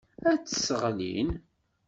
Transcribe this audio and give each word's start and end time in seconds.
Ad 0.29 0.39
tt-sseɣlin. 0.41 1.29